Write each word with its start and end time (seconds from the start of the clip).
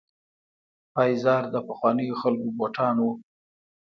پایزار 0.93 1.43
د 1.53 1.55
پخوانیو 1.67 2.19
خلکو 2.21 2.47
بوټان 2.57 2.95
وو. 2.99 3.11